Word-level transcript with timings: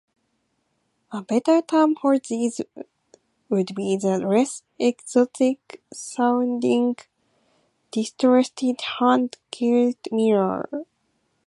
A 1.11 1.21
better 1.21 1.61
term 1.61 1.93
for 1.95 2.17
these 2.17 2.59
would 3.49 3.75
be 3.75 3.95
the 3.97 4.17
less 4.17 4.63
exotic 4.79 5.79
sounding 5.93 6.95
'Distressed 7.91 8.59
Hand-Gilded 8.97 9.99
Mirror'. 10.11 10.85